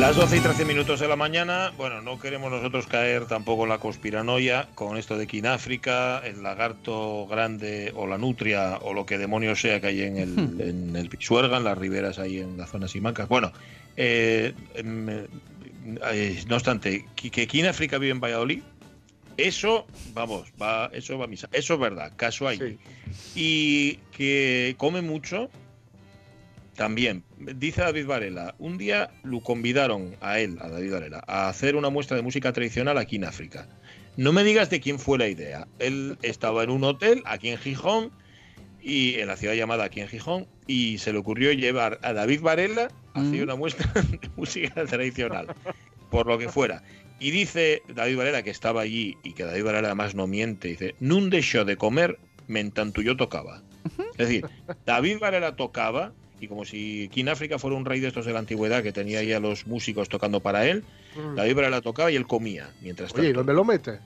[0.00, 3.68] Las 12 y 13 minutos de la mañana, bueno, no queremos nosotros caer tampoco en
[3.68, 8.94] la conspiranoia con esto de que en África el lagarto grande o la nutria o
[8.94, 12.38] lo que demonios sea que hay en el, en el Pisuerga, en las riberas ahí
[12.38, 13.28] en las zonas simancas.
[13.28, 13.52] Bueno,
[13.94, 18.62] eh, em, eh, no obstante, que, aquí en África vive en Valladolid,
[19.36, 21.50] eso, vamos, va, eso va a misa.
[21.52, 22.78] Eso es verdad, caso hay.
[23.34, 25.50] Y que come mucho,
[26.80, 31.76] también, dice David Varela, un día lo convidaron a él, a David Varela, a hacer
[31.76, 33.68] una muestra de música tradicional aquí en África.
[34.16, 35.68] No me digas de quién fue la idea.
[35.78, 38.10] Él estaba en un hotel aquí en Gijón,
[38.80, 42.40] y en la ciudad llamada aquí en Gijón, y se le ocurrió llevar a David
[42.40, 45.48] Varela a hacer una muestra de música tradicional,
[46.10, 46.82] por lo que fuera.
[47.18, 50.94] Y dice David Varela, que estaba allí, y que David Varela además no miente, dice,
[50.98, 53.62] nun dejó de comer mentanto yo tocaba.
[54.12, 54.46] Es decir,
[54.86, 58.32] David Varela tocaba y como si aquí en África fuera un rey de estos de
[58.32, 60.82] la antigüedad que tenía ya los músicos tocando para él,
[61.16, 61.34] Mm.
[61.36, 63.98] la vibra la tocaba y él comía mientras Oye, ¿y dónde lo mete?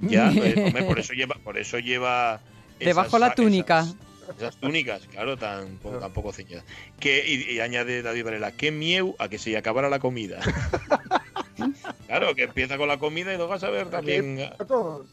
[0.00, 2.40] Ya, hombre, por eso lleva, por eso lleva
[2.78, 3.80] Debajo esas- la túnica.
[3.80, 6.64] Esas, esas túnicas, claro, tan, po- tan poco ceñidas.
[7.00, 10.40] Que, y, y añade David Varela, qué mieu a que se acabara la comida.
[12.06, 15.06] claro, que empieza con la comida y luego vas a ver también A todos.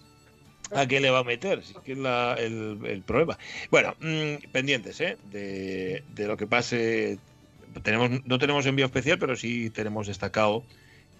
[0.74, 3.38] A qué le va a meter, si es que es la- el, el problema.
[3.72, 5.18] Bueno, mm, pendientes ¿eh?
[5.24, 7.22] de, de lo que pase.
[7.84, 10.68] Tenemos, no tenemos envío especial, pero sí tenemos destacado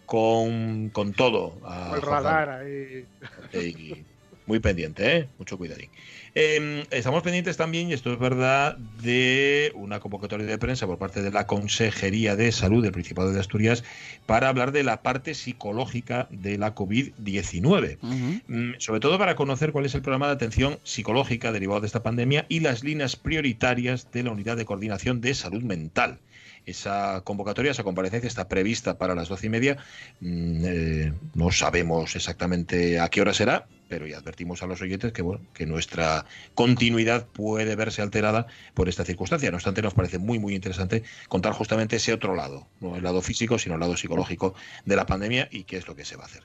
[0.06, 1.60] con, con todo.
[1.68, 3.10] a el radar ahí.
[3.54, 4.08] y
[4.48, 5.30] muy pendiente, ¿eh?
[5.38, 5.90] mucho cuidadín.
[6.34, 11.22] Eh, estamos pendientes también, y esto es verdad, de una convocatoria de prensa por parte
[11.22, 13.84] de la Consejería de Salud del Principado de Asturias
[14.26, 17.98] para hablar de la parte psicológica de la COVID-19.
[18.02, 18.42] Ujú.
[18.48, 22.04] Mm, sobre todo para conocer cuál es el programa de atención psicológica derivado de esta
[22.04, 26.20] pandemia y las líneas prioritarias de la Unidad de Coordinación de Salud Mental.
[26.66, 29.78] Esa convocatoria, esa comparecencia está prevista para las doce y media.
[30.20, 35.12] Mm, eh, no sabemos exactamente a qué hora será, pero ya advertimos a los oyentes
[35.12, 36.26] que, bueno, que nuestra
[36.56, 39.52] continuidad puede verse alterada por esta circunstancia.
[39.52, 43.22] No obstante, nos parece muy, muy interesante contar justamente ese otro lado, no el lado
[43.22, 44.56] físico, sino el lado psicológico
[44.86, 46.44] de la pandemia y qué es lo que se va a hacer.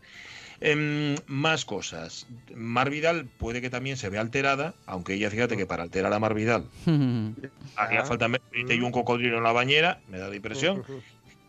[0.64, 2.28] Em, más cosas.
[2.54, 6.20] Mar Vidal puede que también se vea alterada, aunque ella, fíjate que para alterar a
[6.20, 6.68] Mar Vidal
[7.76, 10.84] haría falta meterle un cocodrilo en la bañera, me da la impresión.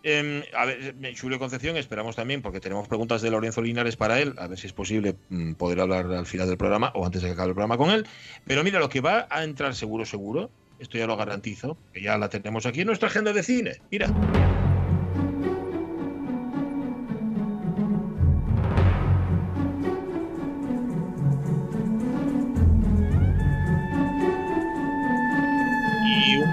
[0.05, 4.35] Em, a ver, Julio Concepción, esperamos también, porque tenemos preguntas de Lorenzo Linares para él,
[4.37, 7.29] a ver si es posible mm, poder hablar al final del programa o antes de
[7.29, 8.05] que acabe el programa con él.
[8.45, 12.17] Pero mira, lo que va a entrar seguro, seguro, esto ya lo garantizo, que ya
[12.17, 13.77] la tenemos aquí en nuestra agenda de cine.
[13.89, 14.52] Mira.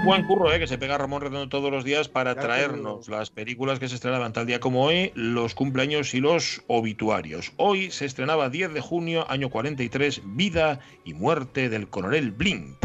[0.01, 0.57] Un buen curro, ¿eh?
[0.57, 3.95] que se pega Ramón Redondo todos los días para Ya traernos las películas que se
[3.95, 7.53] estrenaban tal día como hoy, los cumpleaños y los obituarios.
[7.57, 12.83] Hoy se estrenaba 10 de junio, año 43, Vida y muerte del coronel Blimp,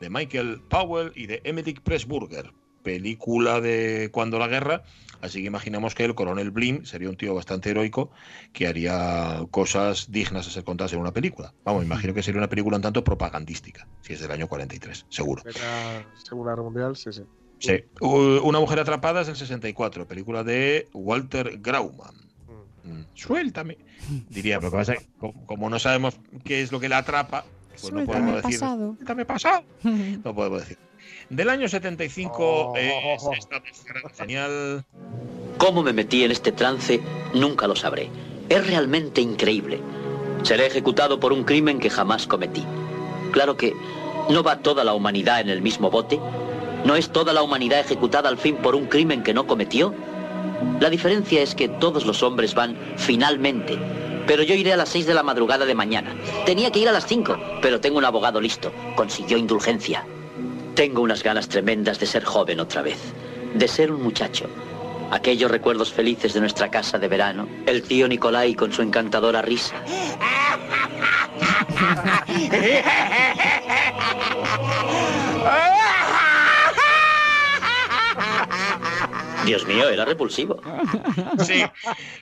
[0.00, 2.52] de Michael Powell y de Emmerich Pressburger.
[2.82, 4.84] Película de cuando la guerra,
[5.24, 8.10] así que imaginamos que el coronel Blimp sería un tío bastante heroico
[8.52, 11.52] que haría cosas dignas de ser contadas en una película.
[11.64, 15.42] Vamos, imagino que sería una película un tanto propagandística, si es del año 43, seguro.
[16.22, 17.22] Segunda Guerra Mundial, sí, sí.
[17.58, 17.84] Sí.
[18.00, 22.14] Una mujer atrapada es el 64, película de Walter Grauman.
[22.84, 23.78] Mm, Suéltame.
[24.28, 24.94] Diría, pero pasa
[25.46, 27.46] como, no sabemos qué es lo que la atrapa,
[27.80, 28.60] pues no podemos decir.
[28.60, 28.94] pasado.
[28.96, 29.64] Suéltame pasado.
[30.24, 30.78] No podemos decir.
[31.34, 32.76] Del año 75 Oh.
[32.76, 33.62] es esta
[34.16, 34.84] genial.
[35.58, 37.00] Cómo me metí en este trance,
[37.34, 38.08] nunca lo sabré.
[38.48, 39.80] Es realmente increíble.
[40.42, 42.64] Seré ejecutado por un crimen que jamás cometí.
[43.32, 43.72] Claro que
[44.28, 46.20] no va toda la humanidad en el mismo bote,
[46.84, 49.94] ¿No es toda la humanidad ejecutada al fin por un crimen que no cometió?
[50.80, 53.78] La diferencia es que todos los hombres van finalmente.
[54.26, 56.14] Pero yo iré a las 6 de la madrugada de mañana.
[56.44, 58.70] Tenía que ir a las 5, pero tengo un abogado listo.
[58.96, 60.04] Consiguió indulgencia.
[60.74, 62.98] Tengo unas ganas tremendas de ser joven otra vez.
[63.54, 64.48] De ser un muchacho.
[65.10, 67.48] Aquellos recuerdos felices de nuestra casa de verano.
[67.66, 69.76] El tío Nicolai con su encantadora risa.
[79.46, 80.60] Dios mío, era repulsivo.
[81.40, 81.62] Sí,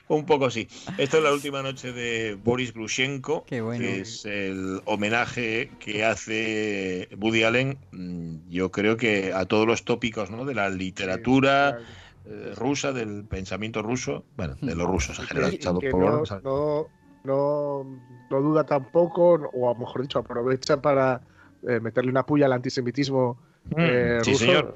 [0.07, 0.67] un poco sí.
[0.97, 3.79] Esta es la última noche de Boris Grushenko, Qué bueno.
[3.81, 9.83] que es el homenaje que hace Woody Allen, mm, yo creo que a todos los
[9.85, 10.45] tópicos ¿no?
[10.45, 11.79] de la literatura
[12.25, 15.59] eh, rusa, del pensamiento ruso, bueno, de los rusos en general.
[15.91, 16.87] por no, no,
[17.23, 17.99] no,
[18.29, 21.21] no duda tampoco, o a lo mejor dicho, aprovecha para
[21.67, 24.45] eh, meterle una puya al antisemitismo Mm, eh, sí, ruso.
[24.45, 24.75] señor.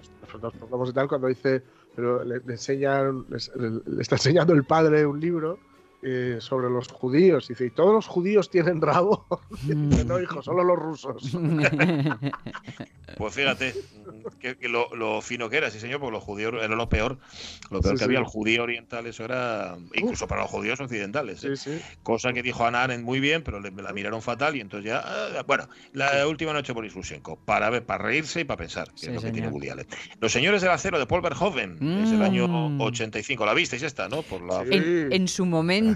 [0.71, 1.63] Nos tal cuando dice,
[1.97, 5.57] pero le, le le, le está enseñando el padre un libro
[6.01, 7.49] eh, sobre los judíos.
[7.49, 9.25] Y dice, ¿y todos los judíos tienen rabo?
[9.63, 11.37] Dice, no, hijo, solo los rusos.
[13.17, 13.73] Pues fíjate,
[14.39, 17.17] que, que lo, lo fino que era, sí señor, porque los judíos era lo peor.
[17.71, 18.03] Lo peor Sí, que sí.
[18.03, 21.43] había, el judío oriental, eso era, incluso para los judíos occidentales.
[21.45, 21.55] ¿eh?
[21.55, 21.81] Sí, sí.
[22.03, 25.01] Cosa que dijo Ana Arendt muy bien, pero le, la miraron fatal y entonces ya.
[25.03, 28.97] ah, bueno, la última noche Boris Lushenko, para ver, para reírse y para pensar, que
[28.99, 29.47] Sí, es lo que tiene.
[29.47, 29.87] Woody Allen.
[30.19, 32.81] Los señores del acero de Paul Verhoeven, es el año Mm.
[32.81, 33.45] 85.
[33.45, 34.21] ¿La visteis esta, no?
[34.21, 34.63] Por la.
[34.65, 34.73] Sí.
[34.75, 35.86] En, en su momento,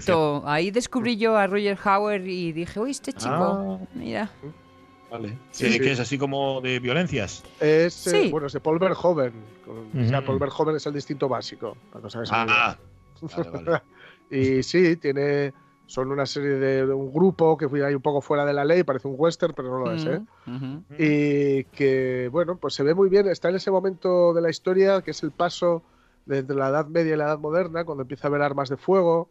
[0.46, 3.78] ahí descubrí yo a Roger Hauer y dije, uy, este chico, Ah.
[3.94, 4.30] mira.
[5.10, 5.30] Vale.
[5.50, 5.80] Sí, Sí, sí.
[5.80, 7.44] que es así como de violencias.
[7.60, 8.30] Es, eh, Sí.
[8.30, 9.32] bueno, es de Paul Verhoeven.
[9.64, 10.26] con- O sea, Ujú.
[10.26, 11.76] Paul Verhoven es el distinto básico.
[11.92, 12.76] que me Ah,
[13.20, 13.82] vale, vale.
[14.30, 15.52] Y sí, tiene.
[15.84, 18.64] Son una serie de, de un grupo que fui ahí un poco fuera de la
[18.64, 20.20] ley, parece un western, pero no lo es, ¿eh?
[20.46, 20.76] Mm.
[20.98, 25.02] Y que, bueno, pues se ve muy bien, está en ese momento de la historia
[25.02, 25.82] que es el paso
[26.24, 28.78] de entre la Edad Media y la Edad Moderna, cuando empieza a haber armas de
[28.78, 29.28] fuego.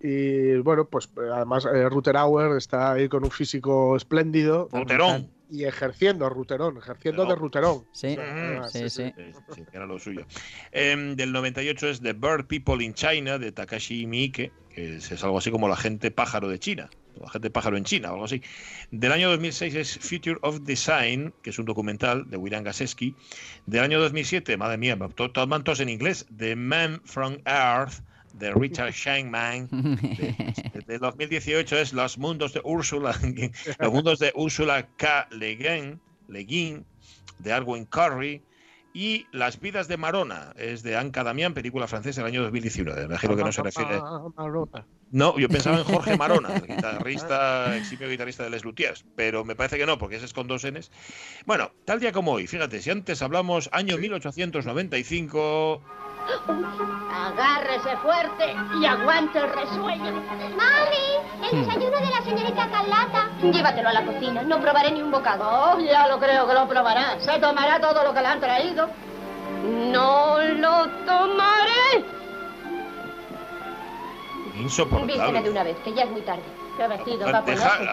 [0.00, 4.68] Y bueno, pues además eh, Ruterauer está ahí con un físico espléndido.
[4.72, 5.30] Ruterón.
[5.50, 7.84] Y ejerciendo, Ruterón, ejerciendo de Ruterón.
[7.92, 9.12] Sí, Ah, sí, sí.
[9.16, 9.24] Sí,
[9.54, 10.26] sí, que era lo suyo.
[10.72, 15.38] Em, del 98 es The Bird People in China, de Takashi Miike, que es, algo
[15.38, 16.90] así como la gente pájaro de China,
[17.20, 18.42] la gente pájaro en China, o algo así.
[18.90, 23.14] Del año 2006 es Future of Design, que es un documental de William Gaseski.
[23.66, 28.02] Del año 2007, madre mía, todos en inglés, The Man from Earth,
[28.38, 29.68] de Richard Shankman.
[30.74, 33.18] De, de 2018 es Los Mundos de Úrsula,
[33.78, 35.28] Los Mundos de Úrsula K.
[35.30, 36.84] Le Guin, Le Guin,
[37.38, 38.42] de Arwen Curry.
[38.96, 43.00] Y Las vidas de Marona, es de Anka Damián, película francesa del año 2019.
[43.00, 44.00] Me imagino que no se refiere.
[45.10, 49.56] No, yo pensaba en Jorge Marona, el guitarrista, eximio guitarrista de Les Luthiers, pero me
[49.56, 50.92] parece que no, porque ese es con dos Ns.
[51.44, 55.82] Bueno, tal día como hoy, fíjate, si antes hablamos año 1895,
[57.26, 60.12] Agárrese fuerte y aguante el resuello.
[60.56, 61.50] ¡Mami!
[61.50, 63.28] El desayuno de la señorita Carlata.
[63.40, 65.44] Llévatelo a la cocina, no probaré ni un bocado.
[65.46, 67.18] Oh, ya lo creo que lo probará.
[67.20, 68.88] Se tomará todo lo que le han traído.
[69.64, 72.04] No lo tomaré.
[74.54, 75.50] Vísteme de insoportable.
[75.50, 76.63] una vez, que ya es muy tarde.
[76.78, 77.40] La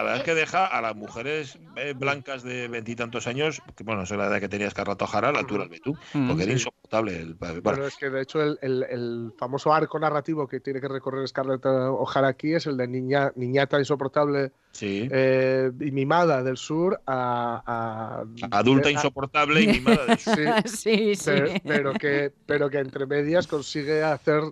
[0.02, 4.14] verdad es que deja a las mujeres eh, blancas de veintitantos años, que bueno, esa
[4.14, 5.96] es la edad que tenía Escarlata O'Hara, la altura del tú,
[6.26, 7.16] porque era insoportable.
[7.20, 10.80] El, bueno, Bueno, es que de hecho el, el- el famoso arco narrativo que tiene
[10.80, 15.08] que recorrer Scarlett O'Hara aquí es el de niña, niñata insoportable sí.
[15.10, 21.14] eh, y mimada del sur a, a- Adulta insoportable y mimada de su- sí, sí,
[21.14, 21.24] sí.
[21.24, 24.42] pero, pero que, pero que entre medias consigue hacer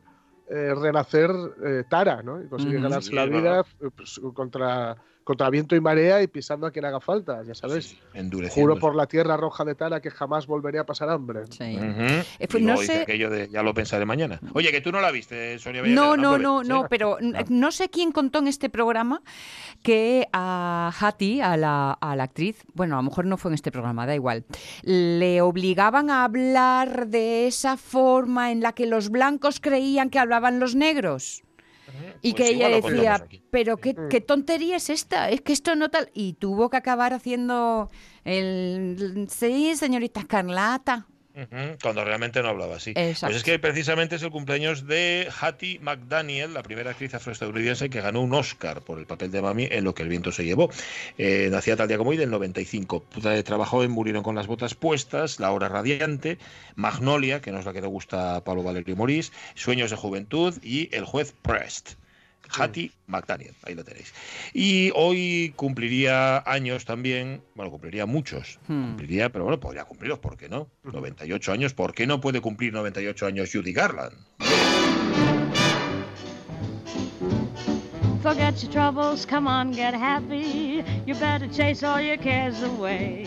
[0.51, 1.31] eh, renacer
[1.65, 2.43] eh, Tara, ¿no?
[2.43, 3.65] Y consigue ganarse Sí, la vida
[3.97, 4.97] pues, contra,
[5.31, 7.87] contra viento y marea y pisando a quien haga falta, ya sabéis.
[7.91, 8.73] sí, endureciendo.
[8.73, 11.43] Juro por la tierra roja de Tara que jamás volveré a pasar hambre.
[11.51, 11.77] Sí.
[11.77, 12.03] Ujú.
[12.41, 14.41] Eh, pues Y no sé- aquello de ya lo pensaré mañana.
[14.55, 16.43] Oye, que tú no la viste, Sonia Villarreal, No, no, Pobre.
[16.43, 16.69] no, ¿Sí?
[16.69, 19.23] no, pero n- no sé quién contó en este programa
[19.85, 23.55] que a Hattie, a la, a la actriz, bueno, a lo mejor no fue en
[23.55, 24.45] este programa, da igual,
[24.83, 30.59] le obligaban a hablar de esa forma en la que los blancos creían que hablaban
[30.59, 31.43] los negros.
[32.23, 35.91] Y Pues que ella decía, pero qué, qué tontería es esta, es que esto no
[35.91, 36.11] tal.
[36.15, 37.91] Y tuvo que acabar haciendo
[38.25, 39.27] el...
[39.31, 41.07] Sí, señorita Escarlata.
[41.83, 42.91] Cuando realmente no hablaba así.
[42.91, 43.27] Exacto.
[43.27, 48.01] Pues es que precisamente es el cumpleaños de Hattie McDaniel, la primera actriz afroestadounidense que
[48.01, 50.71] ganó un Oscar por el papel de Mami en Lo que el viento se llevó.
[51.19, 53.03] Eh, nacía tal día como hoy del 95.
[53.05, 56.39] Puta, Trabajó en Murieron con las botas puestas, La hora radiante,
[56.77, 60.55] Magnolia, que no es la que le gusta a Pablo Valerio Morís, Sueños de juventud
[60.63, 61.95] y El juez Prest.
[62.57, 64.13] Hattie McDaniel, ahí lo tenéis.
[64.53, 68.89] Y hoy cumpliría años también, bueno, cumpliría muchos, Hmm.
[68.89, 70.69] cumpliría, pero bueno, podría cumplirlos, ¿por qué no?
[70.83, 74.17] 98 años, ¿por qué no puede cumplir 98 años Judy Garland?
[78.23, 80.85] Forget your troubles, come on, get happy.
[81.07, 83.27] You better chase all your cares away.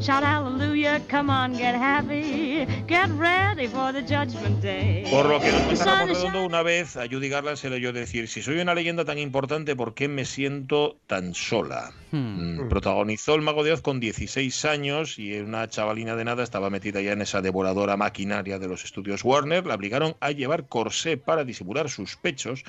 [0.00, 2.64] Shout hallelujah, come on, get happy.
[2.86, 5.04] Get ready for the judgment day.
[5.10, 8.28] Por lo que nos is Redondo, una vez a Judy Garland se le oyó decir,
[8.28, 11.90] si soy una leyenda tan importante, ¿por qué me siento tan sola?
[12.12, 12.60] Hmm.
[12.60, 16.70] Mm, Protagonizó El Mago de Oz con 16 años y una chavalina de nada estaba
[16.70, 19.66] metida ya en esa devoradora maquinaria de los estudios Warner.
[19.66, 22.62] La obligaron a llevar corsé para disimular sus pechos,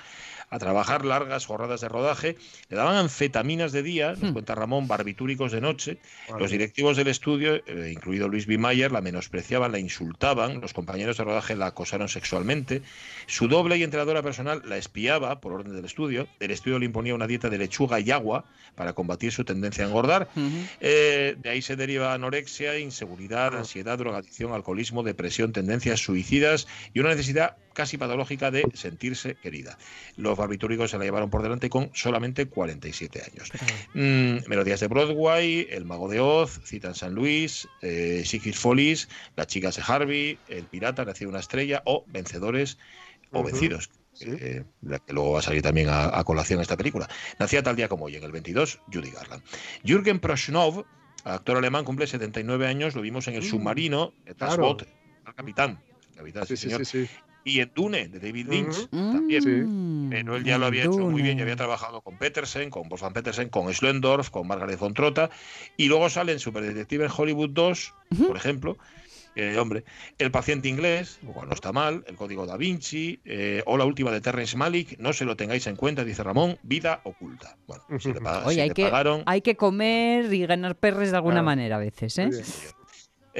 [0.49, 2.37] a trabajar largas jornadas de rodaje.
[2.69, 5.97] Le daban anfetaminas de día, nos cuenta Ramón, barbitúricos de noche.
[6.37, 8.57] Los directivos del estudio, eh, incluido Luis B.
[8.57, 10.61] Mayer, la menospreciaban, la insultaban.
[10.61, 12.81] Los compañeros de rodaje la acosaron sexualmente.
[13.27, 16.27] Su doble y entrenadora personal la espiaba por orden del estudio.
[16.39, 19.87] El estudio le imponía una dieta de lechuga y agua para combatir su tendencia a
[19.87, 20.29] engordar.
[20.81, 27.09] Eh, de ahí se deriva anorexia, inseguridad, ansiedad, drogadicción, alcoholismo, depresión, tendencias suicidas y una
[27.09, 29.77] necesidad casi patológica de sentirse querida.
[30.17, 33.49] Los barbitúricos se la llevaron por delante con solamente 47 años.
[33.93, 39.07] Mm, melodías de Broadway, El Mago de Oz, Cita en San Luis, eh, Sigrid Follies,
[39.37, 42.77] Las chicas de Harvey, El Pirata, Nació una estrella o Vencedores
[43.31, 43.43] o.
[43.43, 43.89] Vencidos.
[44.19, 44.65] eh,
[45.05, 47.07] que luego va a salir también a, a colación esta película.
[47.39, 49.41] Nacía tal día como hoy, en el 22, Judy Garland.
[49.85, 50.83] Jürgen Proschnov,
[51.23, 54.63] actor alemán, cumple 79 años, lo vimos en el Mm, submarino, el claro.
[54.63, 54.85] Bot,
[55.23, 55.79] al capitán.
[56.17, 57.07] capitán Sí, sí, sí, señor.
[57.43, 57.57] Sí, sí.
[57.57, 59.11] Y en Dune, de David Lynch, Ujú.
[59.11, 59.43] también.
[59.65, 62.89] Mm, Pero él ya lo había hecho muy bien, ya había trabajado con Petersen, con
[62.89, 65.29] Wolfgang Petersen, con Schlendorf, con Margaret von Trotta,
[65.77, 67.93] y luego sale en Superdetective en Hollywood 2,
[68.27, 68.77] por ejemplo,
[69.35, 69.83] eh, hombre,
[70.17, 73.85] El paciente inglés, lo cual no está mal, El código da Vinci, eh, o la
[73.85, 77.57] última de Terrence Malick, no se lo tengáis en cuenta, dice Ramón, Vida oculta.
[77.67, 79.23] Bueno, si le, Oye, si hay le que, pagaron...
[79.27, 81.45] hay que comer y ganar perres de alguna Claro.
[81.45, 82.29] manera a veces, ¿eh?
[82.29, 82.43] Bien.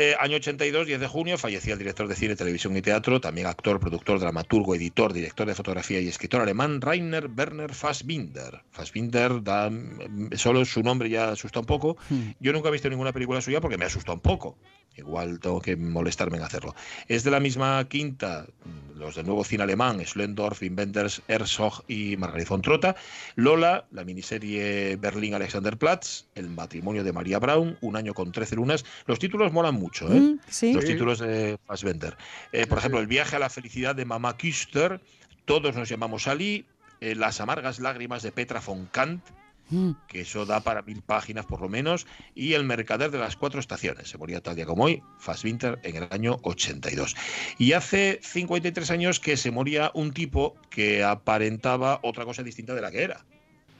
[0.01, 3.47] Eh, año 82, 10 de junio, fallecía el director de cine, televisión y teatro, también
[3.47, 8.63] actor, productor, dramaturgo, editor, director de fotografía y escritor alemán, Rainer Werner Fassbinder.
[8.71, 11.97] Fassbinder, da, mm, solo su nombre ya asusta un poco.
[12.09, 12.29] Hmm.
[12.39, 14.57] Yo nunca he visto ninguna película suya porque me asusta un poco.
[14.95, 16.75] Igual tengo que molestarme en hacerlo.
[17.07, 21.83] Es de la misma quinta, mm, los del nuevo cine alemán, Schlendorf, Wim Wenders, Herzog
[21.87, 22.95] y Margaret von Trotta.
[23.35, 28.85] Lola, la miniserie Berlín Alexanderplatz, El matrimonio de María Braun, Un año con 13 lunas.
[29.05, 30.19] Los títulos molan mucho, ¿eh?
[30.19, 30.73] Mm, sí.
[30.73, 32.17] Los títulos de Fassbender.
[32.51, 35.01] Eh, por ejemplo, El viaje a la felicidad de Mamá Küster,
[35.45, 36.65] Todos nos llamamos Ali,
[37.01, 39.23] eh, Las amargas lágrimas de Petra von Kant,
[39.71, 39.91] Mm.
[40.07, 43.59] que eso da para mil páginas por lo menos, y El mercader de las cuatro
[43.59, 44.09] estaciones.
[44.09, 47.15] Se moría tal día como hoy, Fassbinder, en el año 82.
[47.59, 52.81] Y hace 53 años que se moría un tipo que aparentaba otra cosa distinta de
[52.81, 53.23] la que era.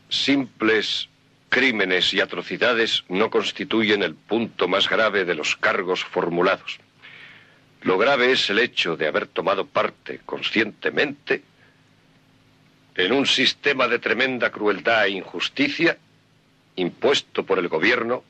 [0.10, 1.10] Simples
[1.50, 6.80] crímenes y atrocidades no constituyen el punto más grave de los cargos formulados.
[7.82, 11.44] Lo grave es el hecho de haber tomado parte conscientemente
[12.96, 15.98] en un sistema de tremenda crueldad e injusticia
[16.76, 18.24] impuesto por el gobierno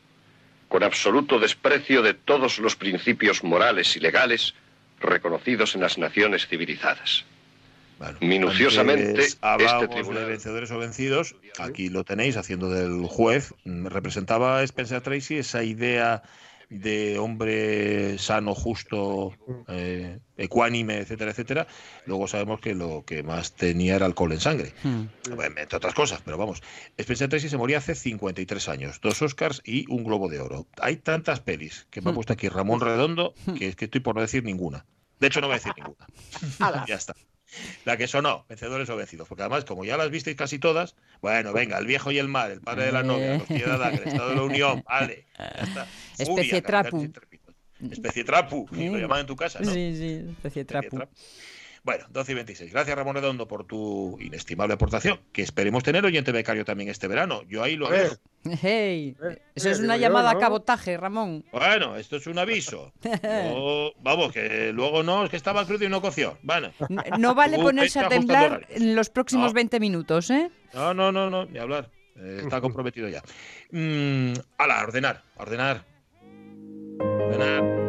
[0.68, 4.54] con absoluto desprecio de todos los principios morales y legales
[5.00, 7.26] reconocidos en las naciones civilizadas.
[8.00, 11.36] Bueno, Minuciosamente, este tribunal- de vencedores o vencidos.
[11.60, 13.54] Aquí lo tenéis haciendo del juez.
[13.66, 16.24] Mm, Representaba Spencer Tracy esa idea
[16.70, 19.34] de hombre sano, justo,
[19.68, 21.68] eh, ecuánime, etcétera, etcétera.
[22.06, 25.06] Luego sabemos que lo que más tenía era alcohol en sangre, Mm.
[25.58, 26.62] entre otras cosas, pero vamos.
[26.96, 30.68] Spencer Tracy se moría hace 53 años, dos Oscars y un Globo de Oro.
[30.80, 34.14] Hay tantas pelis que me ha puesto aquí Ramón Redondo que es que estoy por
[34.16, 34.86] no decir ninguna.
[35.20, 36.06] De hecho, no voy a decir ninguna.
[36.88, 37.14] ya está.
[37.86, 39.28] La que sonó, vencedores o vencidos.
[39.28, 42.52] Porque además, como ya las visteis casi todas, bueno, venga, el viejo y el mal,
[42.52, 45.46] el padre de la novia, los tíos de el estado de la unión, vale, ya
[45.64, 45.88] está.
[46.18, 47.12] Especie trapu.
[47.92, 48.96] Especie trapu, lo Mm.
[48.98, 49.72] llaman en tu casa, ¿no?
[49.72, 51.02] Sí, sí, especie trapu.
[51.84, 52.72] Bueno, 12 y 26.
[52.74, 57.44] Gracias, Ramón Redondo, por tu inestimable aportación, que esperemos tener oyente becario también este verano.
[57.48, 58.16] Yo ahí lo dejo.
[58.62, 59.16] Hey,
[59.56, 61.46] eso es una llamada a cabotaje, Ramón.
[61.52, 62.94] Bueno, esto es un aviso.
[63.50, 66.38] No, vamos, que luego no, es que estaba crudo y no coció.
[66.44, 66.72] Bueno,
[67.18, 69.54] No vale Tú ponerse a temblar en los próximos No.
[69.54, 70.50] 20 minutos, ¿eh?
[70.74, 71.90] No, no, no, no, ni hablar.
[72.16, 73.22] Eh, está comprometido ya.
[73.72, 75.86] Mm, ala, ordenar, ordenar.
[77.00, 77.89] Ordenar.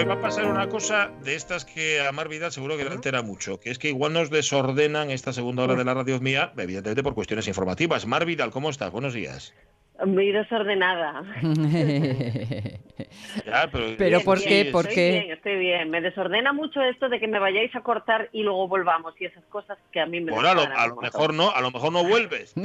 [0.00, 2.90] Mira, va a pasar una cosa de estas que a Mar Vidal seguro que le
[2.90, 6.54] altera mucho, que es que igual nos desordenan esta segunda hora de la radio mía,
[6.56, 8.06] evidentemente por cuestiones informativas.
[8.06, 8.90] Mar Vidal, ¿cómo estás?
[8.92, 9.52] Buenos días.
[10.06, 11.22] Muy desordenada.
[13.46, 14.68] Ya, pero Pero ¿por qué?
[14.70, 15.10] ¿Por estoy qué?
[15.10, 15.90] bien, estoy bien.
[15.90, 19.42] Me desordena mucho esto de que me vayáis a cortar y luego volvamos y esas
[19.46, 22.04] cosas que a mí me Bueno, a lo, a mejor no, a lo mejor no
[22.04, 22.54] vuelves.
[22.56, 22.64] no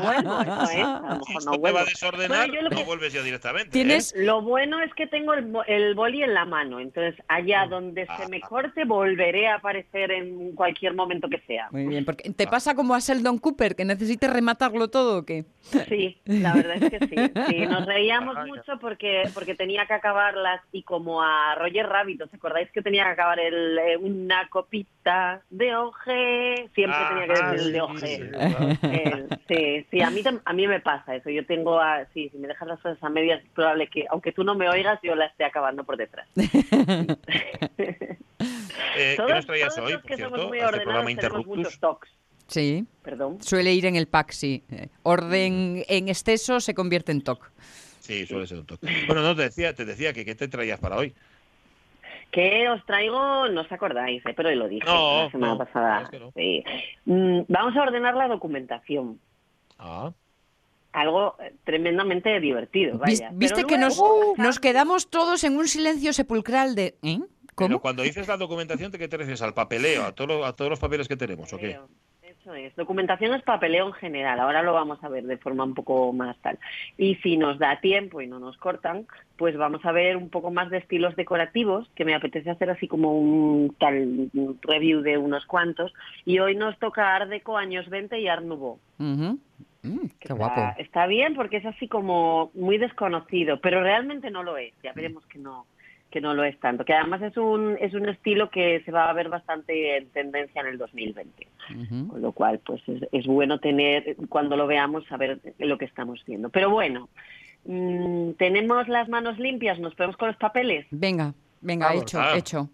[0.00, 1.76] vuelvo, eso es, a lo mejor no te vuelvo.
[1.76, 3.68] va a desordenar, Bueno, no vuelves ya directamente.
[3.68, 3.72] ¿eh?
[3.72, 7.66] Tienes- Lo bueno es que tengo el, bo- el boli en la mano, entonces allá
[7.68, 11.68] donde se me corte volveré a aparecer en cualquier momento que sea.
[11.70, 15.41] Muy bien, porque ¿te pasa como a Sheldon Cooper, que necesites rematarlo todo o qué?
[15.88, 17.14] Sí, la verdad es que sí.
[17.48, 18.44] sí nos reíamos ya.
[18.46, 23.04] mucho porque porque tenía que acabarlas y como a Roger Rabbit, ¿os acordáis que tenía
[23.04, 26.68] que acabar el, eh, una copita de oje?
[26.74, 28.06] Siempre tenía que Ajá, decir el de oje.
[28.06, 28.68] sí, claro.
[28.82, 31.30] Eh, sí, sí, a mí, a mí me pasa eso.
[31.30, 34.32] Yo tengo, a, sí, si me dejas las cosas a medias, es probable que, aunque
[34.32, 36.28] tú no me oigas, yo la esté acabando por detrás.
[38.94, 41.46] Eh, ¿Qué Todos- nos traías todos hoy, los por somos muy este ordenados programa tenemos
[41.46, 42.10] muchos tocs.
[42.52, 43.42] Sí, Perdón.
[43.42, 44.62] suele ir en el pack, sí.
[45.02, 47.50] Orden en exceso se convierte en TOC.
[48.00, 48.86] Sí, suele ser un toque.
[49.06, 51.14] Bueno, no, te decía, te decía que qué te traías para hoy.
[52.30, 53.48] ¿Qué os traigo?
[53.48, 54.32] No os acordáis, ¿eh?
[54.34, 56.02] pero lo dije No, la semana no, pasada.
[56.04, 56.32] es que no.
[56.34, 56.64] Sí.
[57.04, 59.20] Mm, vamos a ordenar la documentación.
[59.78, 60.12] Ah,
[60.92, 63.30] Algo eh, tremendamente divertido, ¿Vis- vaya.
[63.34, 66.96] ¿Viste Pero que nos, luego- nos quedamos todos en un silencio sepulcral de...
[67.02, 67.20] ¿eh?
[67.54, 69.42] Pero cuando dices la documentación, ¿te qué te refieres?
[69.42, 70.04] ¿Al papeleo?
[70.06, 71.78] ¿A, todo- a todos los papeles que tenemos o qué?
[72.42, 72.74] Eso es.
[72.74, 74.40] Documentación es papeleo en general.
[74.40, 76.58] Ahora lo vamos a ver de forma un poco más tal.
[76.98, 79.06] Y si nos da tiempo y no nos cortan,
[79.36, 82.88] pues vamos a ver un poco más de estilos decorativos, que me apetece hacer así
[82.88, 85.94] como un tal un review de unos cuantos.
[86.24, 88.80] Y hoy nos toca Art Deco años 20 y Art Nouveau.
[88.98, 89.34] Mm,
[89.82, 90.60] qué Está- guapo.
[90.78, 94.72] Está bien porque es así como muy desconocido, pero realmente no lo es.
[94.82, 95.66] Ya veremos que no
[96.12, 96.84] que no lo es tanto.
[96.84, 100.60] Que además es un es un estilo que se va a ver bastante en tendencia
[100.60, 101.48] en el 2020.
[101.70, 102.08] Ujú.
[102.08, 106.22] Con lo cual, pues es, es bueno tener, cuando lo veamos, saber lo que estamos
[106.24, 106.50] viendo.
[106.50, 107.08] Pero bueno,
[107.64, 110.86] mm, tenemos las manos limpias, nos ponemos con los papeles.
[110.90, 112.02] Venga, venga, Vamos.
[112.02, 112.68] hecho, hecho.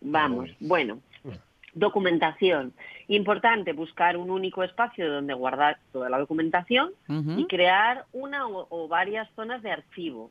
[0.00, 1.00] Vamos, bueno.
[1.74, 2.72] Documentación.
[3.08, 6.92] Importante buscar un único espacio donde guardar toda la documentación
[7.36, 10.30] y crear una o, o varias zonas de archivo.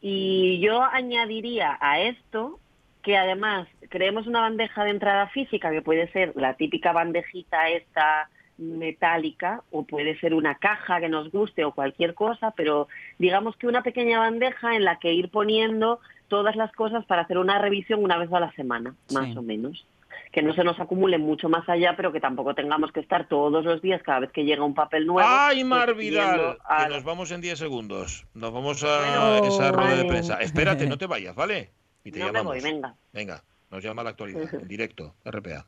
[0.00, 2.60] Y yo añadiría a esto
[3.02, 8.28] que además creemos una bandeja de entrada física que puede ser la típica bandejita esta
[8.58, 13.68] metálica o puede ser una caja que nos guste o cualquier cosa, pero digamos que
[13.68, 18.02] una pequeña bandeja en la que ir poniendo todas las cosas para hacer una revisión
[18.02, 19.86] una vez a la semana, más o menos.
[20.32, 23.64] Que no se nos acumule mucho más allá, pero que tampoco tengamos que estar todos
[23.64, 25.26] los días, cada vez que llega un papel nuevo.
[25.30, 26.58] ¡Ay, pues, Mar viendo Vidal!
[26.66, 28.26] a- Que nos vamos en 10 segundos.
[28.34, 30.36] Nos vamos a Bueno, esa rueda de prensa.
[30.40, 31.70] Espérate, no te vayas, ¿vale?
[32.04, 32.94] Y te No me voy, venga.
[33.12, 35.66] Venga, nos llama la actualidad, en directo, RPA.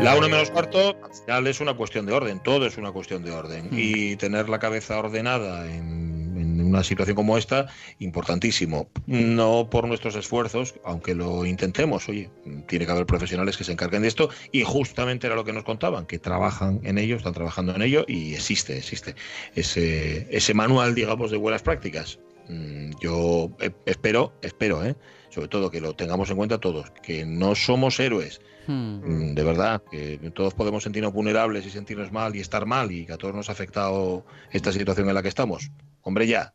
[0.00, 3.24] La 1 menos cuarto, al final es una cuestión de orden, todo es una cuestión
[3.24, 3.68] de orden.
[3.72, 7.66] Y tener la cabeza ordenada en, en una situación como esta,
[7.98, 8.88] importantísimo.
[9.06, 12.30] No por nuestros esfuerzos, aunque lo intentemos, oye,
[12.68, 15.64] tiene que haber profesionales que se encarguen de esto, y justamente era lo que nos
[15.64, 19.16] contaban, que trabajan en ello, están trabajando en ello, y existe, existe
[19.56, 22.20] ese, ese manual, digamos, de buenas prácticas.
[22.48, 24.94] Mm, Yo eh, espero, espero, ¿eh?
[25.30, 29.00] sobre todo que lo tengamos en cuenta todos, que no somos héroes, Hmm.
[29.30, 33.06] Mm, De verdad, que todos podemos sentirnos vulnerables y sentirnos mal y estar mal y
[33.06, 35.70] que a todos nos ha afectado esta situación en la que estamos.
[36.02, 36.52] Hombre, ya.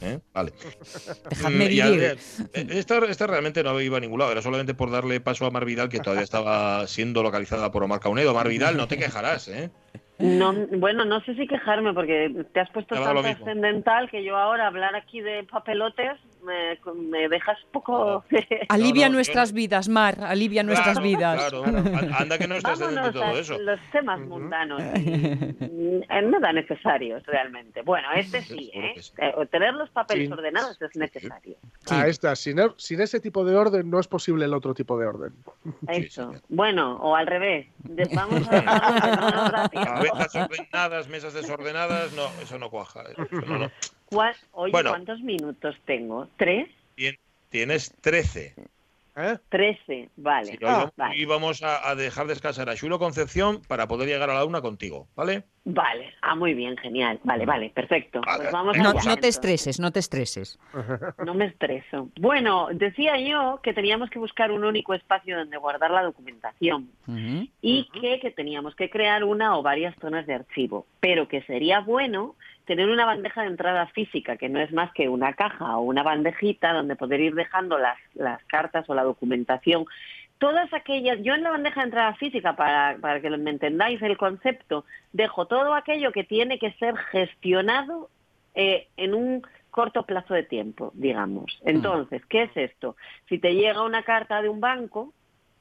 [0.00, 0.20] ¿eh?
[0.32, 0.52] Vale.
[1.30, 1.98] Dejadme Mm, vivir.
[2.00, 2.18] ver,
[2.54, 5.50] eh, esta, esta realmente no iba a ningún lado, era solamente por darle paso a
[5.50, 8.32] Mar Vidal, que todavía estaba siendo localizada por Omar Caunedo.
[8.32, 9.70] Mar Vidal, no te quejarás, ¿eh?
[10.18, 14.66] No, bueno, no sé si quejarme porque te has puesto tan trascendental que yo ahora
[14.66, 16.12] hablar aquí de papelotes
[16.46, 18.24] me, me dejas poco...
[18.68, 21.50] Alivia no, nuestras vidas, Mar, alivia nuestras Claro, vidas.
[21.50, 21.64] Claro,
[22.18, 23.58] anda que no estás de Vámonos todo a eso.
[23.58, 25.10] los temas mundanos y,
[26.08, 27.82] eh, nada necesarios realmente.
[27.82, 28.94] Bueno, este sí, ¿eh?
[29.00, 29.12] sí.
[29.18, 30.32] Eh, Tener los papeles Sí.
[30.32, 31.56] ordenados es necesario.
[31.90, 34.98] Ah, esta, sin, er- sin ese tipo de orden no es posible el otro tipo
[34.98, 35.32] de orden.
[35.88, 36.32] Eso.
[36.48, 37.66] Bueno, o al revés.
[37.78, 39.68] De- Vamos a.
[39.72, 43.02] Cabezas ordenadas, mesas desordenadas, no, eso no cuaja.
[43.02, 43.70] eso no, no.
[44.06, 44.90] ¿Cuál- Oye, Bueno.
[44.90, 46.28] ¿cuántos minutos tengo?
[46.36, 46.68] ¿Tres?
[46.96, 47.18] Tien-
[47.50, 48.54] Tienes 13.
[49.18, 49.38] ¿Eh?
[49.48, 50.44] Trece, vale.
[50.52, 51.14] Sí, hoy vamos- vale.
[51.14, 54.60] hoy vamos a, a dejar descansar a Chulo Concepción para poder llegar a la una
[54.60, 55.44] contigo, ¿vale?
[55.64, 57.18] Vale, ah, muy bien, genial.
[57.24, 58.20] Vale, vale, perfecto.
[58.20, 60.58] Pues vamos No, allá, no te estreses, no te estreses.
[61.24, 62.10] No me estreso.
[62.20, 66.90] Bueno, decía yo que teníamos que buscar un único espacio donde guardar la documentación
[67.62, 71.80] y que, que teníamos que crear una o varias zonas de archivo, pero que sería
[71.80, 72.34] bueno
[72.66, 76.02] tener una bandeja de entrada física, que no es más que una caja o una
[76.02, 79.86] bandejita donde poder ir dejando las, las cartas o la documentación.
[80.38, 84.18] Todas aquellas, yo en la bandeja de entrada física, para, para que me entendáis el
[84.18, 88.10] concepto, dejo todo aquello que tiene que ser gestionado
[88.54, 91.60] eh, en un corto plazo de tiempo, digamos.
[91.64, 92.96] Entonces, ¿qué es esto?
[93.28, 95.12] Si te llega una carta de un banco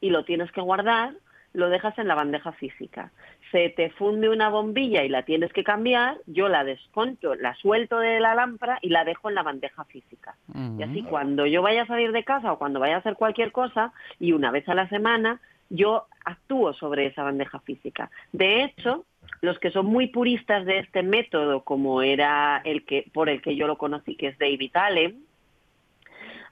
[0.01, 1.13] y lo tienes que guardar,
[1.55, 3.11] lo dejas en la bandeja física.
[3.51, 7.99] Se te funde una bombilla y la tienes que cambiar, yo la desconcho, la suelto
[7.99, 10.35] de la lámpara y la dejo en la bandeja física.
[10.77, 13.51] Y así cuando yo vaya a salir de casa o cuando vaya a hacer cualquier
[13.51, 15.39] cosa, y una vez a la semana,
[15.69, 18.09] yo actúo sobre esa bandeja física.
[18.31, 19.05] De hecho,
[19.41, 23.55] los que son muy puristas de este método, como era el que por el que
[23.55, 25.23] yo lo conocí, que es David Allen,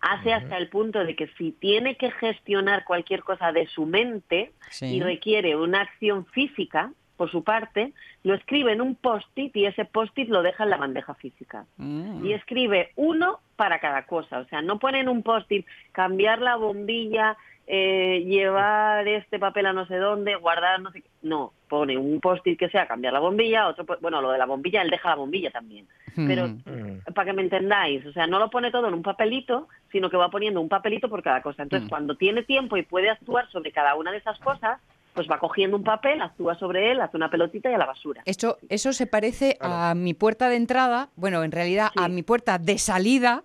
[0.04, 4.52] hace hasta el punto de que si tiene que gestionar cualquier cosa de su mente
[4.70, 4.98] Sí.
[4.98, 6.92] y requiere una acción física
[7.24, 10.76] por su parte, lo escribe en un post-it y ese post-it lo deja en la
[10.76, 11.66] bandeja física.
[11.78, 12.26] Mm.
[12.26, 16.58] Y escribe uno para cada cosa, o sea, no pone en un post-it cambiar la
[16.58, 21.10] bombilla, eh, llevar este papel a no sé dónde, guardar no sé qué.
[21.22, 24.82] No, pone un post-it que sea cambiar la bombilla, otro, bueno, lo de la bombilla,
[24.82, 25.88] él deja la bombilla también.
[26.18, 27.14] Pero Mm.
[27.16, 30.18] para que me entendáis, o sea, no lo pone todo en un papelito, sino que
[30.18, 31.64] va poniendo un papelito por cada cosa.
[31.64, 31.90] Entonces, Mm.
[31.90, 34.82] cuando tiene tiempo y puede actuar sobre cada una de esas cosas,
[35.14, 38.22] pues va cogiendo un papel, actúa sobre él, hace una pelotita y a la basura.
[38.26, 42.58] Eso, eso se parece a mi puerta de entrada, bueno, en realidad a mi puerta
[42.58, 43.44] de salida,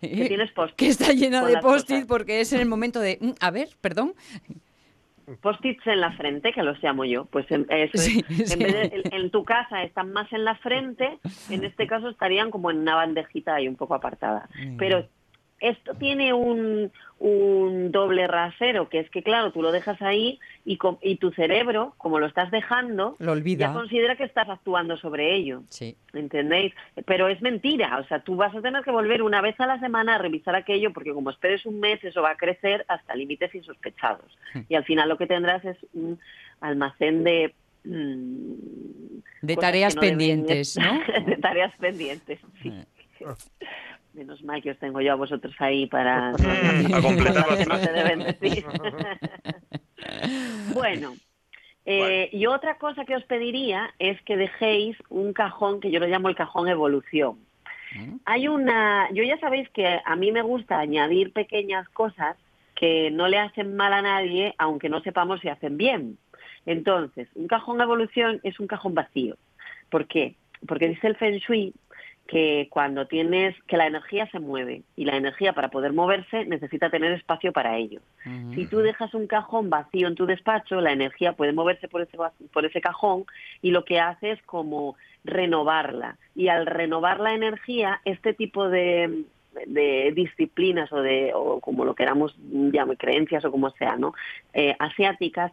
[0.00, 3.18] Que eh, tienes post que está llena de post-it porque es en el momento de,
[3.20, 4.14] mm, a ver, perdón.
[5.42, 7.24] Post-its en la frente, que los llamo yo.
[7.26, 8.02] Pues en, eso es.
[8.04, 8.58] Sí, En, sí.
[8.58, 11.18] vez de- en- en tu casa están más en la frente,
[11.50, 14.48] en este caso estarían como en una bandejita ahí un poco apartada.
[14.76, 15.06] Pero
[15.60, 20.78] esto tiene un, un doble rasero, que es que, claro, tú lo dejas ahí y,
[21.02, 23.66] y tu cerebro, como lo estás dejando, Lo olvida.
[23.68, 25.62] ya considera que estás actuando sobre ello.
[25.68, 25.96] Sí.
[26.14, 26.72] ¿Entendéis?
[27.06, 29.78] Pero es mentira, o sea, tú vas a tener que volver una vez a la
[29.80, 33.54] semana a revisar aquello porque como esperes un mes eso va a crecer hasta límites
[33.54, 34.36] insospechados.
[34.54, 34.60] Hmm.
[34.68, 36.18] Y al final lo que tendrás es un
[36.60, 37.54] almacén de...
[37.84, 38.52] mm,
[39.42, 40.74] De tareas deben pendientes,
[41.26, 42.72] de tareas pendientes, sí.
[44.12, 46.30] Menos mal que os tengo yo a vosotros ahí para...
[46.30, 48.64] A completar cosas que no se deben decir.
[50.74, 51.14] bueno,
[51.84, 56.06] eh, y otra cosa que os pediría es que dejéis un cajón que yo lo
[56.06, 57.38] llamo el cajón evolución.
[58.24, 62.36] Hay una, yo ya sabéis que a mí me gusta añadir pequeñas cosas
[62.76, 66.16] que no le hacen mal a nadie, aunque no sepamos si hacen bien.
[66.66, 69.36] Entonces, un cajón evolución es un cajón vacío.
[69.90, 70.36] ¿Por qué?
[70.68, 71.74] Porque dice el Feng Shui
[72.30, 76.88] que cuando tienes que la energía se mueve y la energía para poder moverse necesita
[76.88, 78.00] tener espacio para ello.
[78.54, 82.16] Si tú dejas un cajón vacío en tu despacho, la energía puede moverse por ese,
[82.52, 83.24] por ese cajón
[83.62, 86.18] y lo que hace es como renovarla.
[86.36, 89.24] Y al renovar la energía, este tipo de,
[89.66, 94.14] de disciplinas o de o como lo queramos llamar, creencias o como sea, ¿no?
[94.52, 95.50] Eh, asiáticas,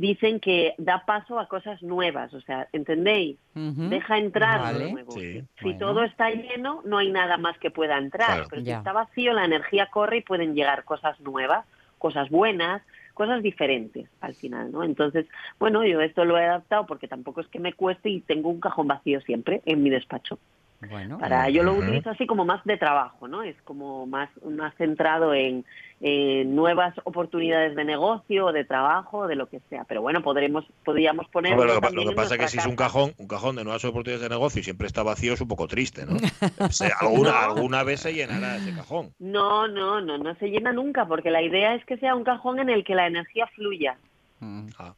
[0.00, 2.32] dicen que da paso a cosas nuevas.
[2.32, 3.36] O sea, ¿entendéis?
[3.54, 4.86] Deja entrar Vale.
[4.86, 5.12] lo nuevo.
[5.12, 5.42] Sí.
[5.58, 5.78] Si Bueno.
[5.78, 8.26] todo está lleno, no hay nada más que pueda entrar.
[8.28, 8.46] Claro.
[8.48, 8.76] Pero Ya.
[8.76, 11.66] si está vacío, la energía corre y pueden llegar cosas nuevas,
[11.98, 12.80] cosas buenas,
[13.12, 14.84] cosas diferentes al final, ¿no?
[14.84, 15.26] Entonces,
[15.58, 18.60] bueno, yo esto lo he adaptado porque tampoco es que me cueste y tengo un
[18.60, 20.38] cajón vacío siempre en mi despacho.
[20.88, 23.42] Bueno, Para, yo lo utilizo así como más de trabajo, ¿no?
[23.42, 25.66] Es como más, más centrado en,
[26.00, 29.84] en nuevas oportunidades de negocio, o de trabajo, de lo que sea.
[29.84, 31.54] Pero bueno, podremos, podríamos poner.
[31.54, 33.64] Lo que, pa- lo que pasa es que si es un cajón, un cajón de
[33.64, 36.16] nuevas oportunidades de negocio y siempre está vacío es un poco triste, ¿no?
[36.58, 37.36] O sea, alguna, No.
[37.54, 39.12] alguna vez se llenará ese cajón.
[39.18, 42.58] No, no, no, no se llena nunca, porque la idea es que sea un cajón
[42.58, 43.98] en el que la energía fluya.
[44.38, 44.68] Mm.
[44.78, 44.94] Ah,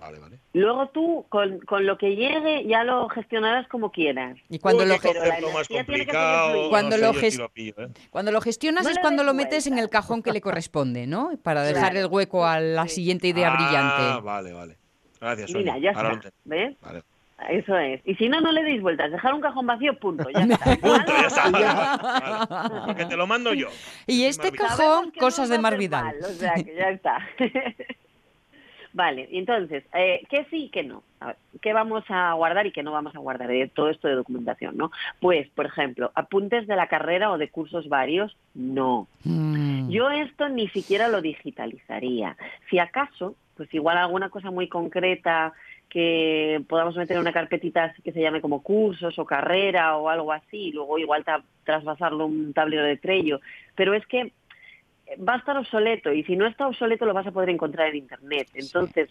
[0.00, 0.38] vale, vale.
[0.54, 4.36] Luego tú, con, con lo que llegue, ya lo gestionarás como quieras.
[4.48, 4.96] Y cuando Uy, lo.
[6.70, 7.88] Cuando no lo sé yo ges- si lo pillo, ¿eh?
[8.10, 11.30] cuando lo gestionas No es cuando lo metes en el cajón que le corresponde, ¿no?
[11.42, 11.74] Para Claro.
[11.76, 12.96] dejar el hueco a la Sí.
[12.96, 14.24] siguiente idea Ah, brillante.
[14.26, 14.76] vale, vale.
[15.20, 16.20] Gracias, Mira, ya está.
[16.44, 16.76] ¿Ves?
[16.80, 17.02] Vale.
[17.48, 18.02] Eso es.
[18.04, 19.10] Y si no, no le deis vueltas.
[19.10, 20.28] Dejar un cajón vacío, punto.
[20.30, 20.76] Ya está.
[20.76, 21.50] Punto, ya está.
[21.50, 22.86] Vale, vale, vale.
[22.86, 23.68] Porque te lo mando yo.
[24.06, 26.04] Y Es este cajón, no cosas os de va a Mar hacer Vidal.
[26.04, 27.18] mal, o sea, que ya está.
[29.00, 31.02] vale, entonces, eh, ¿qué sí y qué no?
[31.24, 34.14] Ver, ¿Qué vamos a guardar y qué no vamos a guardar de todo esto de
[34.14, 34.90] documentación, no?
[35.20, 39.08] Pues, por ejemplo, apuntes de la carrera o de cursos varios, no.
[39.24, 39.88] Mm.
[39.88, 42.36] Yo esto ni siquiera lo digitalizaría.
[42.68, 45.52] Si acaso, pues igual alguna cosa muy concreta
[45.88, 50.68] que podamos meter una carpetita que se llame como cursos o carrera o algo así,
[50.68, 53.40] y luego igual tra- trasvasarlo a un tablero de Trello.
[53.74, 54.32] Pero es que
[55.16, 57.96] va a estar obsoleto y si no está obsoleto lo vas a poder encontrar en
[57.96, 58.48] internet.
[58.54, 59.10] Entonces,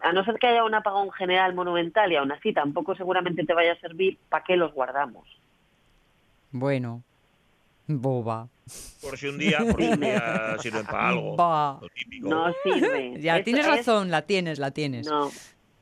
[0.00, 3.54] a no ser que haya un apagón general monumental y aún así tampoco seguramente te
[3.54, 5.26] vaya a servir, ¿para qué los guardamos?
[6.50, 7.02] Bueno,
[7.86, 8.48] boba.
[9.00, 11.36] Por si un día, por si un día sirven para algo.
[11.36, 11.78] Va.
[11.80, 12.28] Lo típico.
[12.28, 13.14] No sirve.
[13.20, 15.06] Ya Es- tienes es- razón, la tienes, la tienes.
[15.06, 15.30] No,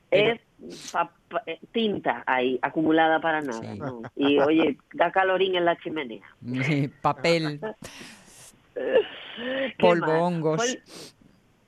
[0.09, 3.61] Pero- es pa- pa- eh, tinta ahí, acumulada para nada.
[3.73, 3.79] Sí.
[3.79, 4.01] ¿no?
[4.15, 6.23] Y oye, da calorín en la chimenea.
[7.01, 7.59] Papel,
[8.73, 9.01] ¿Qué
[9.79, 10.21] polvo, más?
[10.21, 10.57] hongos.
[10.57, 10.83] Pol-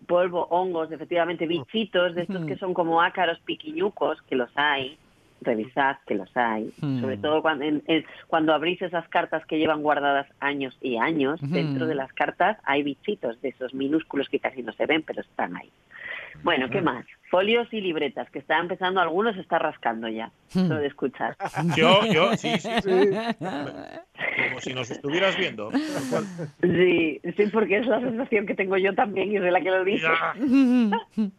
[0.08, 4.97] polvo, hongos, efectivamente, bichitos de estos que son como ácaros piquiñucos, que los hay.
[5.41, 6.71] Revisad que los hay.
[6.82, 7.02] Mm.
[7.02, 11.39] Sobre todo cuando, en- en- cuando abrís esas cartas que llevan guardadas años y años,
[11.41, 15.21] dentro de las cartas hay bichitos de esos minúsculos que casi no se ven, pero
[15.21, 15.69] están ahí.
[16.41, 17.06] Bueno, ¿qué más?
[17.30, 21.36] Folios y libretas, que está empezando, algunos se está rascando ya, solo de escuchar.
[21.75, 22.69] Yo, yo, sí, sí.
[23.39, 25.69] Como si nos estuvieras viendo.
[26.62, 29.69] Sí, sí, porque es la sensación que tengo yo también y es de la que
[29.69, 30.08] lo dice.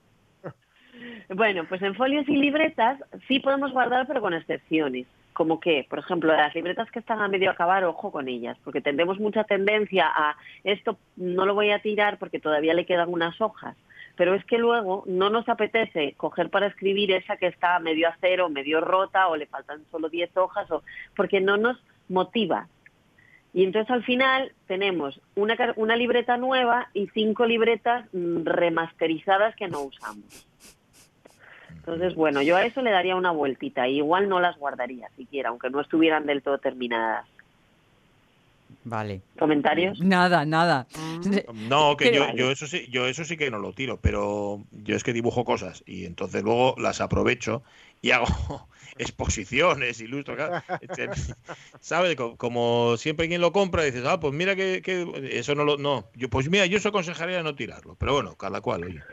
[1.28, 5.06] Bueno, pues en folios y libretas sí podemos guardar, pero con excepciones.
[5.32, 8.80] Como que, por ejemplo, las libretas que están a medio acabar, ojo con ellas, porque
[8.80, 13.40] tendemos mucha tendencia a esto no lo voy a tirar porque todavía le quedan unas
[13.40, 13.76] hojas.
[14.16, 18.16] Pero es que luego no nos apetece coger para escribir esa que está medio a
[18.20, 20.82] cero, medio rota o le faltan solo 10 hojas, o,
[21.14, 22.68] porque no nos motiva.
[23.52, 29.68] Y entonces al final tenemos una, una libreta nueva y cinco libretas mm, remasterizadas que
[29.68, 30.46] no usamos.
[31.84, 33.88] Entonces, bueno, yo a eso le daría una vueltita.
[33.88, 37.26] Igual no las guardaría siquiera, aunque no estuvieran del todo terminadas.
[38.84, 39.22] Vale.
[39.38, 39.98] ¿Comentarios?
[40.00, 40.86] Nada, nada.
[41.52, 42.38] No, que yo, vale.
[42.38, 45.44] yo eso sí, yo eso sí que no lo tiro, pero yo es que dibujo
[45.44, 47.62] cosas y entonces luego las aprovecho
[48.00, 48.26] y hago
[48.98, 50.36] exposiciones, ilustro.
[50.80, 51.10] Este,
[51.80, 52.16] ¿sabes?
[52.16, 55.76] Co- Como siempre quien lo compra dices, ah, pues mira que, que eso no lo,
[55.76, 59.04] no, yo pues mira, yo eso aconsejaría no tirarlo, pero bueno, cada cual, oye.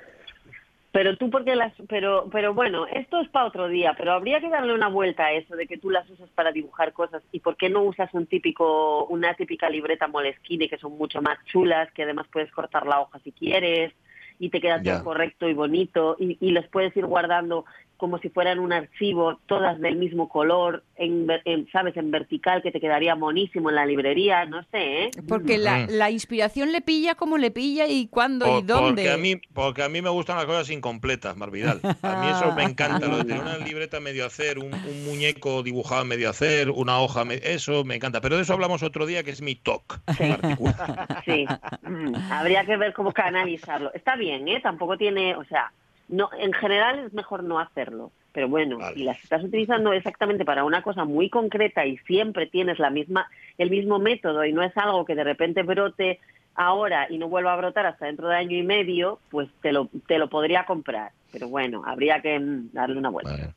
[0.91, 4.50] Pero tú porque las pero pero bueno, esto es para otro día, pero habría que
[4.50, 7.58] darle una vuelta a eso de que tú las usas para dibujar cosas y por
[7.58, 12.04] qué no usas un típico una típica libreta Moleskine que son mucho más chulas, que
[12.04, 13.93] además puedes cortar la hoja si quieres
[14.39, 14.95] y te queda Ya.
[14.95, 17.65] todo correcto y bonito y, y las puedes ir guardando
[17.97, 22.62] como si fueran un archivo, todas del mismo color, en, ver- en, sabes, en vertical
[22.62, 25.12] que te quedaría monísimo en la librería, no sé, ¿eh?
[25.28, 29.02] Porque la, la inspiración le pilla como le pilla y cuándo y dónde.
[29.02, 31.82] Porque a mí, porque a mí me gustan las cosas incompletas, Marvidal.
[32.04, 35.63] A mí eso me encanta, lo de tener una libreta medio hacer, un, un muñeco
[35.63, 38.21] dibujado medio hacer, una hoja, me- eso me encanta.
[38.21, 40.76] Pero de eso hablamos otro día, que es mi talk particular.
[41.26, 41.47] Sí,
[41.82, 43.91] Mm, habría que ver cómo canalizarlo.
[43.93, 44.59] Está bien, ¿eh?
[44.61, 45.71] Tampoco tiene, o sea,
[46.09, 48.11] no, en general es mejor no hacerlo.
[48.31, 52.77] Pero bueno, si las estás utilizando exactamente para una cosa muy concreta y siempre tienes
[52.77, 56.19] la misma, el mismo método y no es algo que de repente brote
[56.53, 59.89] ahora y no vuelva a brotar hasta dentro de año y medio, pues te lo,
[60.07, 61.11] te lo podría comprar.
[61.31, 63.31] Pero bueno, habría que mm, darle una vuelta.
[63.31, 63.53] Vale,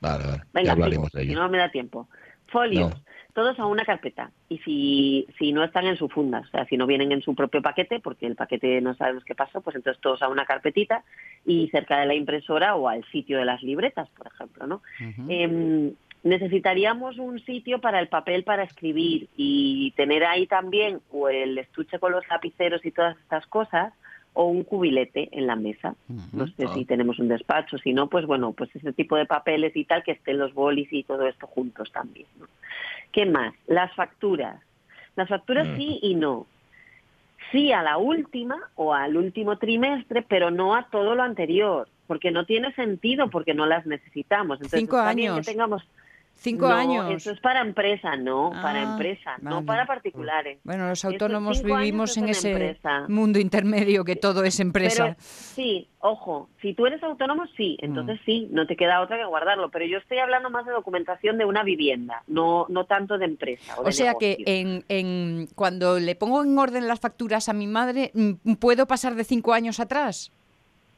[0.00, 0.42] vale, vale.
[0.52, 1.40] Venga, ya hablaremos de si ello.
[1.40, 2.08] no me da tiempo.
[2.48, 3.04] Folios, No.
[3.34, 4.30] Todos a una carpeta.
[4.48, 7.34] Y si, si no están en su funda, o sea, si no vienen en su
[7.34, 11.04] propio paquete, porque el paquete no sabemos qué pasó, pues entonces todos a una carpetita
[11.44, 14.82] y cerca de la impresora o al sitio de las libretas, por ejemplo, ¿no?
[15.28, 15.92] Em,
[16.22, 21.98] necesitaríamos un sitio para el papel para escribir y tener ahí también o el estuche
[21.98, 23.92] con los lapiceros y todas estas cosas
[24.34, 25.94] o un cubilete en la mesa.
[26.32, 29.74] No sé si tenemos un despacho, si no, pues bueno, pues ese tipo de papeles
[29.76, 32.26] y tal, que estén los bolis y todo esto juntos también.
[32.38, 32.46] ¿no?
[33.12, 33.54] ¿Qué más?
[33.66, 34.60] Las facturas.
[35.16, 36.46] Las facturas sí y no.
[37.52, 42.32] Sí a la última o al último trimestre, pero no a todo lo anterior, porque
[42.32, 44.56] no tiene sentido, porque no las necesitamos.
[44.56, 45.38] Entonces, Cinco años.
[45.38, 45.86] que tengamos
[46.44, 47.10] Cinco No, años.
[47.10, 50.58] Eso es para empresa, no, para Ah, empresa, no para particulares.
[50.62, 53.06] Bueno, los autónomos vivimos en ese empresa.
[53.08, 55.04] mundo intermedio que todo es empresa.
[55.04, 57.84] Pero sí, ojo, si tú eres autónomo, sí, Mm.
[57.86, 59.70] entonces sí, no te queda otra que guardarlo.
[59.70, 63.74] Pero yo estoy hablando más de documentación de una vivienda, no, no tanto de empresa.
[63.78, 67.54] O, O de sea que en, en- cuando le pongo en orden las facturas a
[67.54, 70.30] mi madre, mm, ¿puedo pasar de cinco años atrás?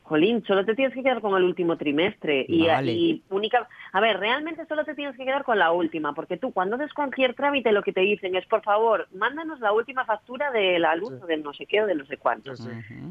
[0.08, 2.92] Jolín, solo te tienes que quedar con el último trimestre y, Vale.
[2.92, 6.52] y única, a ver, realmente solo te tienes que quedar con la última, porque tú
[6.52, 10.52] cuando haces cualquier trámite lo que te dicen es, por favor, mándanos la última factura
[10.52, 12.52] de la luz o del no sé qué o del no sé cuánto.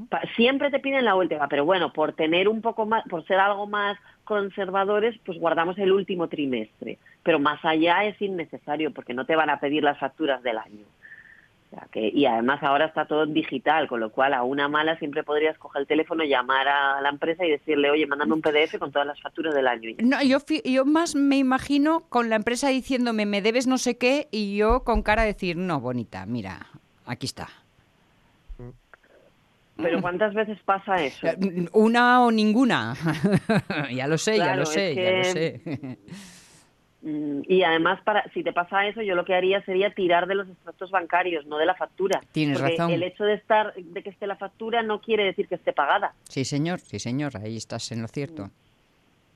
[0.09, 3.39] Pa- Siempre te piden la última, pero bueno, por tener un poco más, por ser
[3.39, 6.97] algo más conservadores, pues guardamos el último trimestre.
[7.23, 10.85] Pero más allá es innecesario porque no te van a pedir las facturas del año.
[11.75, 14.97] O sea que, y además ahora está todo digital, con lo cual a una mala
[14.97, 18.77] siempre podrías coger el teléfono, llamar a la empresa y decirle, oye, mándame un PDF
[18.79, 19.91] con todas las facturas del año.
[20.01, 24.29] No, yo, yo más me imagino con la empresa diciéndome me debes no sé qué
[24.31, 26.65] y yo con cara de decir, no, bonita, mira,
[27.05, 27.49] aquí está.
[29.75, 31.27] Pero ¿cuántas veces pasa eso?
[31.27, 32.95] Eh, Una o ninguna.
[33.93, 35.99] ya lo sé, ya lo sé, ya lo sé.
[37.07, 40.33] Mm, Y además, para, si te pasa eso, yo lo que haría sería tirar de
[40.35, 42.19] los extractos bancarios, no de la factura.
[42.31, 42.91] Tienes Porque razón.
[42.91, 46.13] el hecho de estar, de que esté la factura no quiere decir que esté pagada.
[46.23, 48.49] Sí, señor, sí, señor, ahí estás en lo cierto.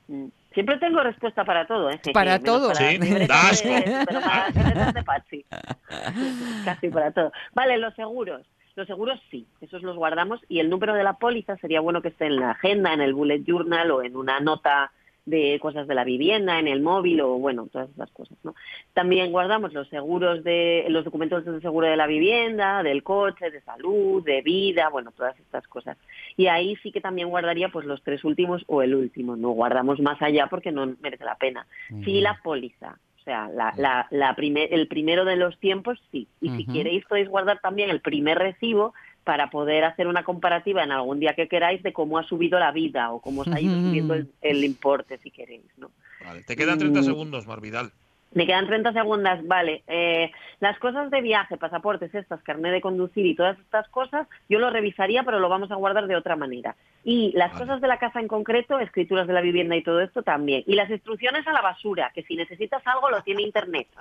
[0.07, 0.25] Mm.
[0.55, 2.01] Siempre tengo respuesta para todo, ¿eh?
[2.11, 2.67] Para Menos todo.
[2.73, 5.45] para Sí, de- pero para de Patsy.
[6.65, 7.31] Casi para todo.
[7.53, 8.45] Vale, los seguros.
[8.75, 12.07] Los seguros sí, esos los guardamos y el número de la póliza sería bueno que
[12.07, 14.91] esté en la agenda, en el bullet journal o en una nota
[15.29, 18.55] de cosas de la vivienda, en el móvil o bueno, todas esas cosas, ¿no?
[18.93, 23.61] También guardamos los seguros de los documentos de seguro de la vivienda, del coche, de
[23.61, 25.97] salud, de vida, bueno, todas estas cosas.
[26.35, 29.99] Y ahí sí que también guardaría pues los tres últimos o el último, no guardamos
[29.99, 31.65] más allá porque no merece la pena.
[32.03, 36.27] Sí la póliza, o sea, la, la, la primer- el primero de los tiempos sí.
[36.41, 38.93] Y si queréis podéis guardar también el primer recibo
[39.29, 42.71] para poder hacer una comparativa en algún día que queráis de cómo ha subido la
[42.71, 45.91] vida o cómo os ha ido subiendo el, el importe si queréis, ¿no?
[46.25, 47.03] Vale, te quedan 30 Mm.
[47.03, 47.91] segundos, Marvidal.
[48.31, 49.83] Me quedan 30 segundos, vale.
[49.87, 54.59] Eh, las cosas de viaje, pasaportes, estas, carnet de conducir y todas estas cosas, yo
[54.59, 56.75] lo revisaría, pero lo vamos a guardar de otra manera.
[57.03, 57.65] Y las Vale.
[57.65, 60.63] cosas de la casa en concreto, escrituras de la vivienda y todo esto también.
[60.67, 63.87] Y las instrucciones a la basura, que si necesitas algo lo tiene internet.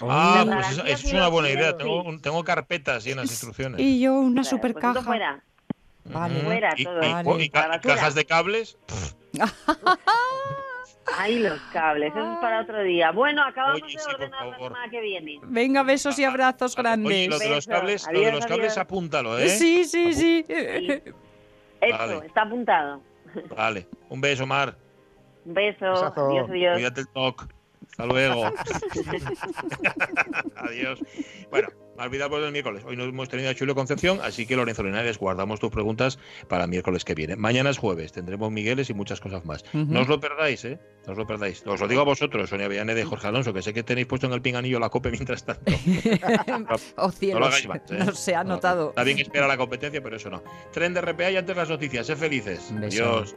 [0.00, 1.76] Ah, pues esa es una buena idea.
[1.76, 2.08] Tengo, sí.
[2.08, 3.78] un- tengo carpetas llenas de instrucciones.
[3.78, 5.06] Y yo una super pues eso caja.
[5.06, 5.40] fuera.
[6.06, 6.40] Vale.
[6.40, 6.96] Fuera y, todo.
[7.04, 7.44] y- Vale.
[7.44, 7.80] y basura.
[7.80, 8.78] cajas de cables.
[11.18, 13.10] Ahí los cables, eso es para otro día.
[13.10, 15.40] Bueno, acabamos Oye, de sí, ordenar la semana que viene.
[15.42, 17.28] Venga, besos y abrazos Oye, grandes.
[17.28, 19.48] lo de los cables, lo de Adiós, los cables apúntalo, ¿eh?
[19.48, 20.44] Sí, sí, sí.
[20.46, 21.02] Sí.
[21.80, 22.26] Eso, Vale.
[22.26, 23.02] está apuntado.
[23.56, 23.88] Vale.
[24.08, 24.76] Un beso, Mar.
[25.44, 25.90] Un beso.
[25.90, 26.28] Besazo.
[26.30, 26.74] Adiós, adiós.
[26.74, 27.46] Cuídate el toc.
[27.90, 28.44] Hasta luego.
[30.56, 31.00] Adiós.
[31.50, 31.68] Bueno,
[32.10, 32.82] vida por el miércoles.
[32.84, 36.64] Hoy no hemos tenido a Julio Concepción, así que Lorenzo Linares, guardamos tus preguntas para
[36.64, 37.36] el miércoles que viene.
[37.36, 39.64] Mañana es jueves, tendremos Migueles y muchas cosas más.
[39.72, 40.78] No os lo perdáis, ¿eh?
[41.06, 41.62] No os lo perdáis.
[41.66, 44.26] Os lo digo a vosotros, Sonia Villaneda y Jorge Alonso, que sé que tenéis puesto
[44.26, 45.72] en el pinganillo la cope mientras tanto.
[46.96, 47.98] oh, No lo hagáis más, ¿eh?
[47.98, 48.90] No se ha No, notado.
[48.90, 50.42] Está bien que espera la competencia, pero eso no.
[50.72, 52.06] Tren de RPA y antes las noticias.
[52.06, 52.72] Sé felices.
[52.72, 53.04] Beso.
[53.04, 53.34] Adiós.